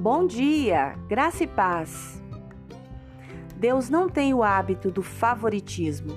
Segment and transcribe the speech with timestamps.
[0.00, 2.22] Bom dia, graça e paz.
[3.56, 6.14] Deus não tem o hábito do favoritismo.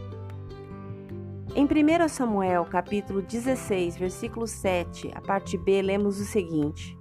[1.55, 6.95] Em 1 Samuel, capítulo 16, versículo 7, a parte B, lemos o seguinte: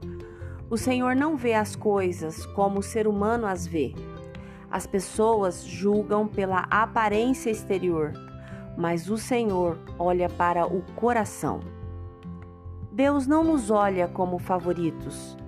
[0.71, 3.95] O Senhor não vê as coisas como o ser humano as vê.
[4.71, 8.15] As pessoas julgam pela aparência exterior,
[8.79, 11.61] mas o Senhor olha para o coração.
[12.91, 15.39] Deus não nos olha como favoritos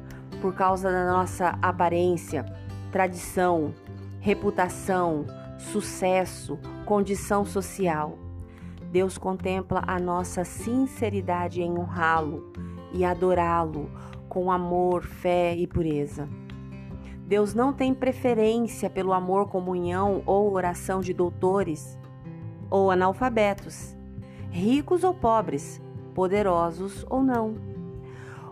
[0.42, 2.44] por causa da nossa aparência,
[2.90, 3.72] tradição,
[4.18, 5.24] reputação,
[5.56, 8.18] sucesso, condição social.
[8.90, 12.52] Deus contempla a nossa sinceridade em honrá-lo
[12.92, 13.88] e adorá-lo
[14.28, 16.28] com amor, fé e pureza.
[17.24, 21.96] Deus não tem preferência pelo amor, comunhão ou oração de doutores
[22.68, 23.96] ou analfabetos,
[24.50, 25.80] ricos ou pobres,
[26.12, 27.54] poderosos ou não.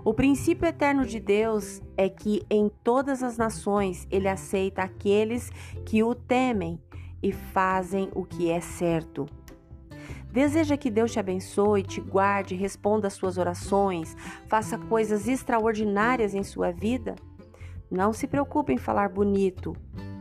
[0.03, 5.51] O princípio eterno de Deus é que em todas as nações ele aceita aqueles
[5.85, 6.81] que o temem
[7.23, 9.27] e fazem o que é certo.
[10.33, 16.43] Deseja que Deus te abençoe, te guarde, responda às suas orações, faça coisas extraordinárias em
[16.43, 17.17] sua vida?
[17.91, 19.77] Não se preocupe em falar bonito,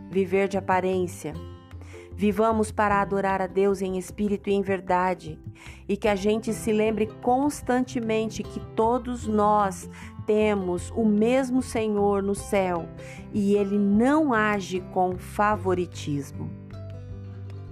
[0.10, 1.34] viver de aparência.
[2.20, 5.40] Vivamos para adorar a Deus em espírito e em verdade,
[5.88, 9.90] e que a gente se lembre constantemente que todos nós
[10.26, 12.90] temos o mesmo Senhor no céu
[13.34, 16.52] e ele não age com favoritismo.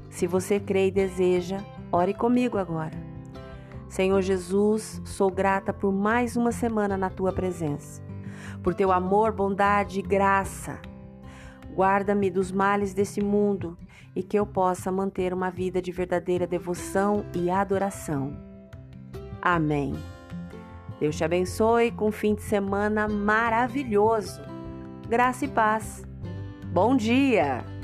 [0.10, 1.58] Se você crê e deseja,
[1.92, 2.98] ore comigo agora.
[3.90, 8.02] Senhor Jesus, sou grata por mais uma semana na tua presença,
[8.64, 10.80] por teu amor, bondade e graça.
[11.78, 13.78] Guarda-me dos males desse mundo
[14.16, 18.36] e que eu possa manter uma vida de verdadeira devoção e adoração.
[19.40, 19.94] Amém.
[21.00, 24.42] Deus te abençoe com um fim de semana maravilhoso.
[25.08, 26.04] Graça e paz.
[26.74, 27.77] Bom dia!